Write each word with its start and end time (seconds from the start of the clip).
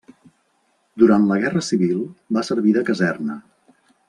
Durant 1.03 1.27
la 1.31 1.37
Guerra 1.43 1.63
Civil 1.69 2.01
va 2.39 2.45
servir 2.51 2.75
de 2.79 2.85
caserna. 2.89 3.39